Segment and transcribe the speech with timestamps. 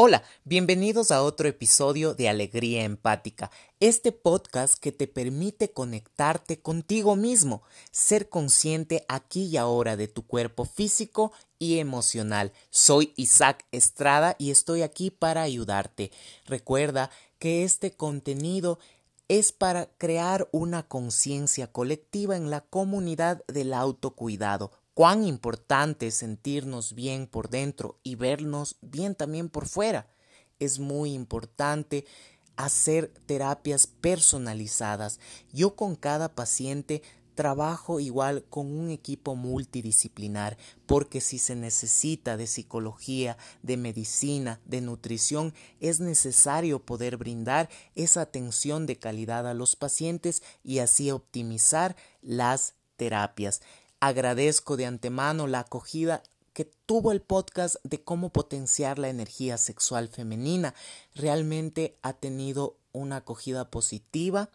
[0.00, 7.16] Hola, bienvenidos a otro episodio de Alegría Empática, este podcast que te permite conectarte contigo
[7.16, 12.52] mismo, ser consciente aquí y ahora de tu cuerpo físico y emocional.
[12.70, 16.12] Soy Isaac Estrada y estoy aquí para ayudarte.
[16.46, 18.78] Recuerda que este contenido
[19.26, 26.92] es para crear una conciencia colectiva en la comunidad del autocuidado cuán importante es sentirnos
[26.96, 30.08] bien por dentro y vernos bien también por fuera.
[30.58, 32.04] Es muy importante
[32.56, 35.20] hacer terapias personalizadas.
[35.52, 37.04] Yo con cada paciente
[37.36, 44.80] trabajo igual con un equipo multidisciplinar, porque si se necesita de psicología, de medicina, de
[44.80, 51.94] nutrición, es necesario poder brindar esa atención de calidad a los pacientes y así optimizar
[52.20, 53.60] las terapias.
[54.00, 60.08] Agradezco de antemano la acogida que tuvo el podcast de cómo potenciar la energía sexual
[60.08, 60.74] femenina.
[61.14, 64.50] Realmente ha tenido una acogida positiva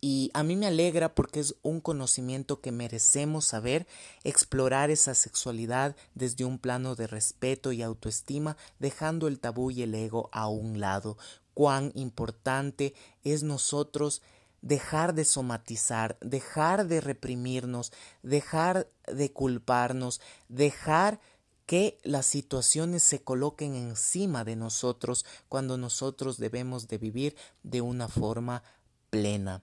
[0.00, 3.88] y a mí me alegra porque es un conocimiento que merecemos saber,
[4.24, 9.94] explorar esa sexualidad desde un plano de respeto y autoestima, dejando el tabú y el
[9.94, 11.18] ego a un lado.
[11.54, 14.22] Cuán importante es nosotros
[14.62, 21.20] dejar de somatizar, dejar de reprimirnos, dejar de culparnos, dejar
[21.66, 28.08] que las situaciones se coloquen encima de nosotros cuando nosotros debemos de vivir de una
[28.08, 28.64] forma
[29.08, 29.62] plena.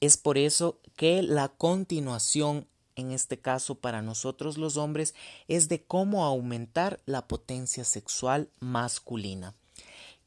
[0.00, 5.14] Es por eso que la continuación, en este caso para nosotros los hombres,
[5.48, 9.54] es de cómo aumentar la potencia sexual masculina.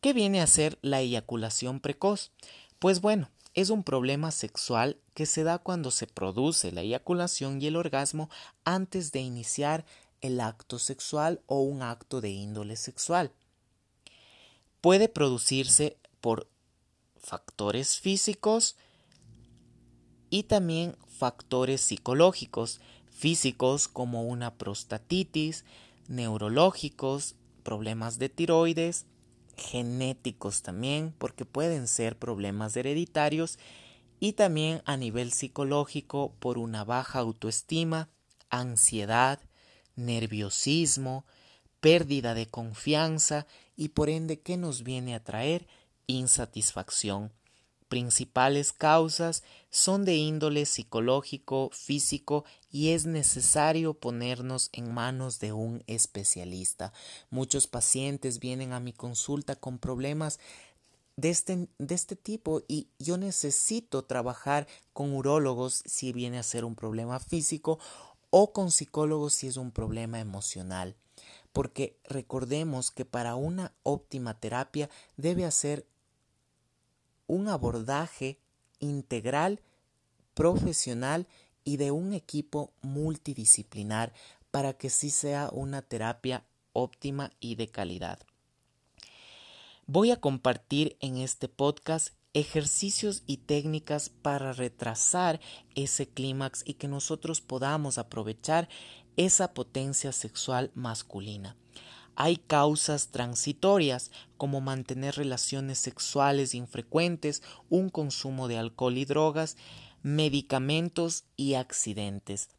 [0.02, 2.32] ¿Qué viene a ser la eyaculación precoz?
[2.80, 7.68] Pues bueno, es un problema sexual que se da cuando se produce la eyaculación y
[7.68, 8.30] el orgasmo
[8.64, 9.86] antes de iniciar
[10.22, 13.34] el acto sexual o un acto de índole sexual.
[14.80, 16.50] Puede producirse por
[17.18, 18.78] factores físicos
[20.30, 22.80] y también factores psicológicos,
[23.10, 25.66] físicos como una prostatitis,
[26.08, 29.06] neurológicos, problemas de tiroides,
[29.60, 33.60] genéticos también, porque pueden ser problemas hereditarios
[34.20, 38.10] y también a nivel psicológico por una baja autoestima,
[38.50, 39.40] ansiedad,
[39.96, 41.26] nerviosismo,
[41.80, 45.68] pérdida de confianza y por ende que nos viene a traer
[46.08, 47.32] insatisfacción
[47.90, 55.84] principales causas son de índole psicológico, físico y es necesario ponernos en manos de un
[55.88, 56.94] especialista.
[57.30, 60.40] Muchos pacientes vienen a mi consulta con problemas
[61.18, 66.64] de este, de este tipo y yo necesito trabajar con urólogos si viene a ser
[66.64, 67.80] un problema físico
[68.30, 70.96] o con psicólogos si es un problema emocional.
[71.52, 75.88] Porque recordemos que para una óptima terapia debe hacer
[77.30, 78.40] un abordaje
[78.80, 79.62] integral,
[80.34, 81.28] profesional
[81.64, 84.12] y de un equipo multidisciplinar
[84.52, 88.20] para que sí sea una terapia óptima y de calidad.
[89.86, 95.40] Voy a compartir en este podcast ejercicios y técnicas para retrasar
[95.76, 98.70] ese clímax y que nosotros podamos aprovechar
[99.18, 101.56] esa potencia sexual masculina.
[102.16, 109.58] Hay causas transitorias como mantener relaciones sexuales infrecuentes, un consumo de alcohol y drogas,
[110.02, 112.50] medicamentos y accidentes.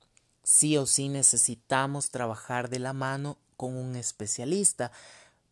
[0.43, 4.93] Sí o sí necesitamos trabajar de la mano con un especialista.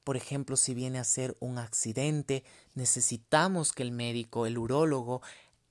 [0.05, 2.45] Por ejemplo, si viene a ser un accidente,
[2.75, 5.23] necesitamos que el médico, el urólogo,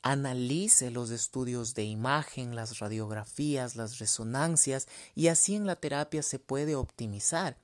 [0.03, 6.39] analice los estudios de imagen, las radiografías, las resonancias y así en la terapia se
[6.39, 7.57] puede optimizar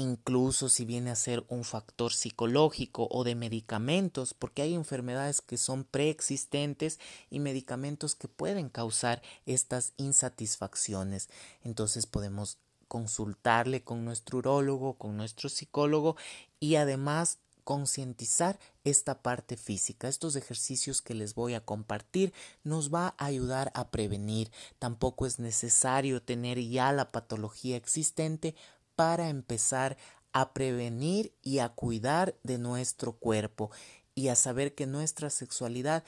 [0.00, 5.56] incluso si viene a ser un factor psicológico o de medicamentos, porque hay enfermedades que
[5.56, 6.98] son preexistentes
[7.30, 11.28] y medicamentos que pueden causar estas insatisfacciones.
[11.62, 12.58] Entonces podemos
[12.88, 16.16] consultarle con nuestro urólogo, con nuestro psicólogo
[16.58, 20.08] y además concientizar esta parte física.
[20.08, 22.32] Estos ejercicios que les voy a compartir
[22.64, 24.50] nos va a ayudar a prevenir.
[24.80, 28.56] Tampoco es necesario tener ya la patología existente
[29.00, 29.96] para empezar
[30.34, 33.70] a prevenir y a cuidar de nuestro cuerpo
[34.14, 36.04] y a saber que nuestra sexualidad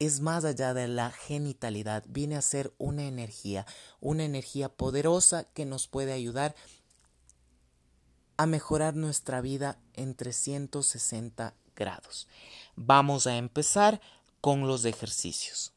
[0.00, 3.66] es más allá de la genitalidad, viene a ser una energía,
[4.00, 6.56] una energía poderosa que nos puede ayudar
[8.36, 12.26] a mejorar nuestra vida en 360 grados.
[12.74, 14.00] Vamos a empezar
[14.40, 15.72] con los ejercicios.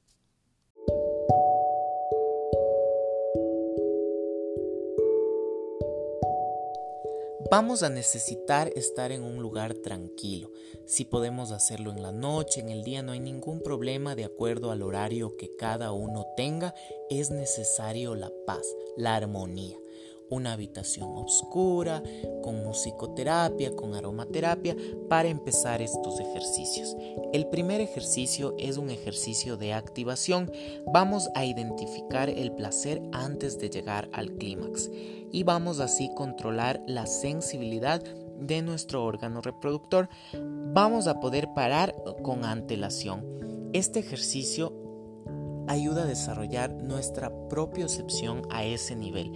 [7.49, 10.51] Vamos a necesitar estar en un lugar tranquilo.
[10.85, 14.71] Si podemos hacerlo en la noche, en el día, no hay ningún problema de acuerdo
[14.71, 16.73] al horario que cada uno tenga.
[17.09, 18.65] Es necesario la paz,
[18.95, 19.77] la armonía
[20.31, 22.01] una habitación oscura,
[22.41, 24.75] con musicoterapia, con aromaterapia,
[25.07, 26.95] para empezar estos ejercicios.
[27.33, 30.51] El primer ejercicio es un ejercicio de activación.
[30.91, 34.89] Vamos a identificar el placer antes de llegar al clímax
[35.31, 40.09] y vamos así controlar la sensibilidad de nuestro órgano reproductor.
[40.33, 41.93] Vamos a poder parar
[42.23, 43.69] con antelación.
[43.73, 44.73] Este ejercicio
[45.67, 49.31] ayuda a desarrollar nuestra propiocepción a ese nivel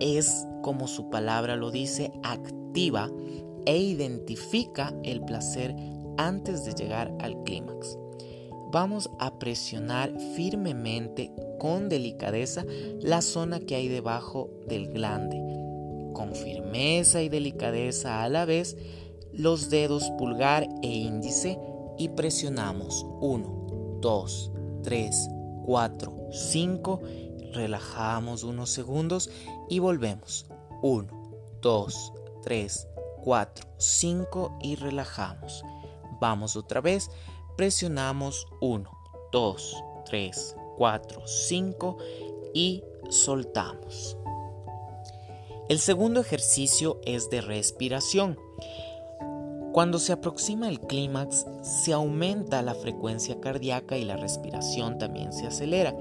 [0.00, 3.10] es, como su palabra lo dice, activa
[3.66, 5.76] e identifica el placer
[6.16, 7.98] antes de llegar al clímax.
[8.72, 12.64] Vamos a presionar firmemente, con delicadeza,
[13.00, 15.38] la zona que hay debajo del glande.
[16.12, 18.76] Con firmeza y delicadeza a la vez,
[19.32, 21.58] los dedos pulgar e índice
[21.98, 24.52] y presionamos 1, 2,
[24.82, 25.28] 3,
[25.66, 27.00] 4, 5
[27.52, 29.30] relajamos unos segundos
[29.68, 30.46] y volvemos.
[30.82, 32.12] 1, 2,
[32.42, 32.88] 3,
[33.22, 35.62] 4, 5 y relajamos.
[36.20, 37.10] Vamos otra vez,
[37.56, 38.90] presionamos 1,
[39.32, 41.96] 2, 3, 4, 5
[42.54, 44.16] y soltamos.
[45.68, 48.38] El segundo ejercicio es de respiración.
[49.72, 55.46] Cuando se aproxima el clímax, se aumenta la frecuencia cardíaca y la respiración también se
[55.46, 55.94] acelera.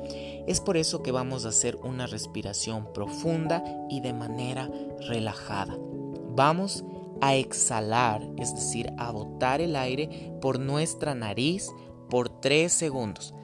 [0.47, 4.71] Es por eso que vamos a hacer una respiración profunda y de manera
[5.07, 5.77] relajada.
[6.35, 6.83] Vamos
[7.21, 11.69] a exhalar, es decir, a botar el aire por nuestra nariz
[12.09, 13.35] por 3 segundos.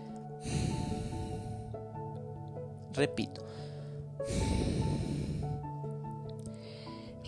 [2.94, 3.44] Repito.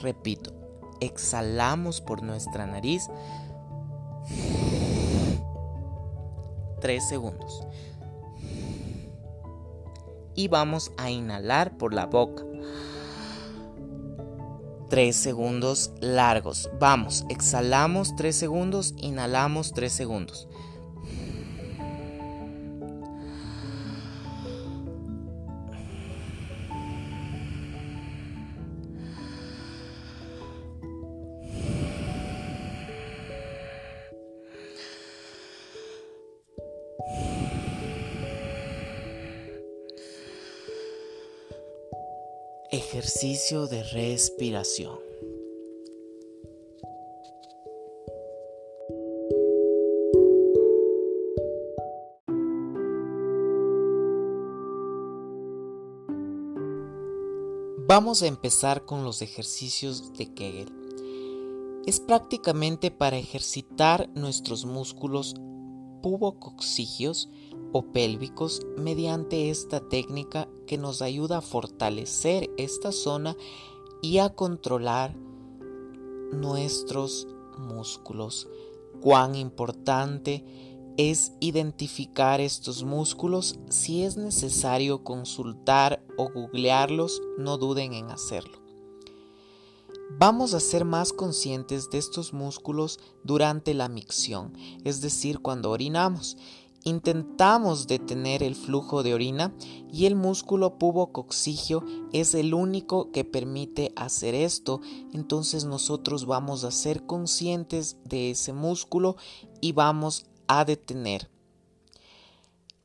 [0.01, 0.66] Repito
[1.01, 3.09] exhalamos por nuestra nariz
[6.81, 7.65] 3 segundos.
[10.35, 12.43] Y vamos a inhalar por la boca.
[14.89, 16.69] 3 segundos largos.
[16.79, 20.47] Vamos, exhalamos 3 segundos, inhalamos 3 segundos.
[42.77, 44.99] Ejercicio de respiración.
[57.87, 60.71] Vamos a empezar con los ejercicios de Kegel.
[61.87, 65.33] Es prácticamente para ejercitar nuestros músculos
[66.03, 67.27] pubococcígeos
[67.71, 73.35] o pélvicos mediante esta técnica que nos ayuda a fortalecer esta zona
[74.01, 75.15] y a controlar
[76.31, 78.47] nuestros músculos.
[79.01, 80.43] Cuán importante
[80.97, 83.59] es identificar estos músculos.
[83.69, 88.57] Si es necesario consultar o googlearlos, no duden en hacerlo.
[90.09, 96.37] Vamos a ser más conscientes de estos músculos durante la micción, es decir, cuando orinamos.
[96.87, 99.53] Intentamos detener el flujo de orina
[99.91, 104.79] y el músculo pubococcígeo es el único que permite hacer esto.
[105.11, 109.17] Entonces nosotros vamos a ser conscientes de ese músculo
[109.59, 111.29] y vamos a detener.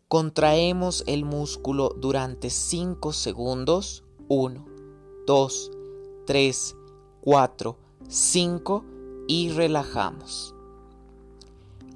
[0.08, 4.02] Contraemos el músculo durante 5 segundos.
[4.26, 4.66] 1,
[5.28, 5.70] 2,
[6.26, 6.76] 3,
[7.20, 7.78] 4,
[8.08, 8.84] 5
[9.28, 10.56] y relajamos.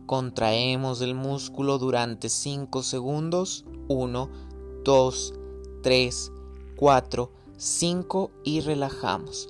[0.06, 3.64] Contraemos el músculo durante 5 segundos.
[3.88, 4.30] 1,
[4.84, 5.34] 2,
[5.82, 6.32] 3,
[6.76, 9.48] 4, 5 y relajamos.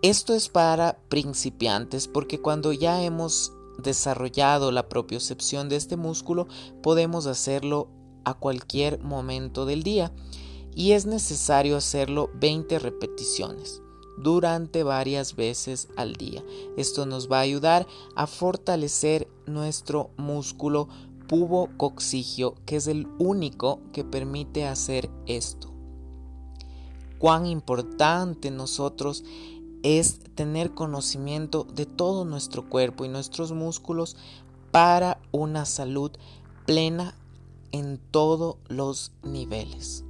[0.00, 6.46] Esto es para principiantes porque cuando ya hemos desarrollado la propiocepción de este músculo
[6.82, 7.88] podemos hacerlo
[8.24, 10.12] a cualquier momento del día
[10.74, 13.82] y es necesario hacerlo 20 repeticiones
[14.22, 16.42] durante varias veces al día.
[16.76, 20.88] Esto nos va a ayudar a fortalecer nuestro músculo
[21.28, 25.72] pubo coxigio, que es el único que permite hacer esto.
[27.18, 29.24] Cuán importante nosotros
[29.82, 34.16] es tener conocimiento de todo nuestro cuerpo y nuestros músculos
[34.70, 36.12] para una salud
[36.66, 37.16] plena
[37.72, 40.04] en todos los niveles.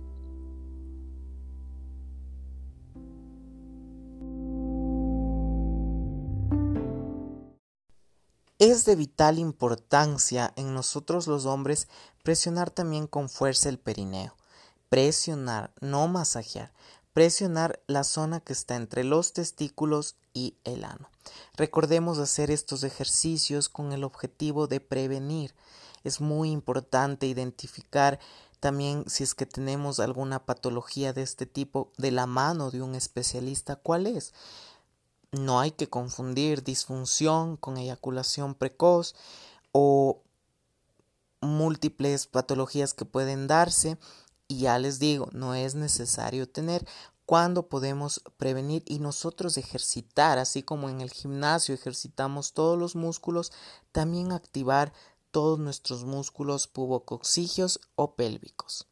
[8.64, 11.88] Es de vital importancia en nosotros los hombres
[12.22, 14.36] presionar también con fuerza el perineo.
[14.88, 16.72] Presionar, no masajear.
[17.12, 21.10] Presionar la zona que está entre los testículos y el ano.
[21.56, 25.56] Recordemos hacer estos ejercicios con el objetivo de prevenir.
[26.04, 28.20] Es muy importante identificar
[28.60, 32.94] también si es que tenemos alguna patología de este tipo de la mano de un
[32.94, 34.32] especialista, cuál es.
[35.32, 39.14] No hay que confundir disfunción con eyaculación precoz
[39.72, 40.22] o
[41.40, 43.96] múltiples patologías que pueden darse.
[44.46, 46.86] Y ya les digo, no es necesario tener.
[47.24, 53.52] Cuando podemos prevenir y nosotros ejercitar, así como en el gimnasio ejercitamos todos los músculos,
[53.90, 54.92] también activar
[55.30, 58.91] todos nuestros músculos pubocoxigios o pélvicos.